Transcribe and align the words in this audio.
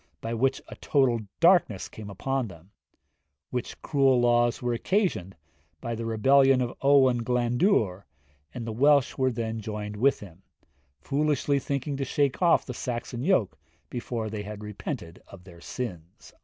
by 0.19 0.33
which 0.33 0.59
a 0.67 0.73
total 0.77 1.19
darkness 1.39 1.87
came 1.87 2.09
upon 2.09 2.47
them; 2.47 2.71
which 3.51 3.79
cruel 3.83 4.19
laws 4.19 4.59
were 4.59 4.73
occasioned 4.73 5.35
by 5.79 5.93
the 5.93 6.07
rebellion 6.07 6.59
of 6.59 6.75
Owen 6.81 7.23
Glandwr, 7.23 8.05
and 8.51 8.65
the 8.65 8.71
Welsh 8.71 9.11
which 9.19 9.37
joined 9.59 9.97
with 9.97 10.19
him; 10.19 10.41
foolishly 11.01 11.59
thinking 11.59 11.97
to 11.97 12.03
shake 12.03 12.41
off 12.41 12.65
the 12.65 12.73
Saxon 12.73 13.21
yoke 13.21 13.59
before 13.91 14.27
they 14.27 14.41
had 14.41 14.63
repented 14.63 15.21
of 15.27 15.43
their 15.43 15.61
sins.' 15.61 16.33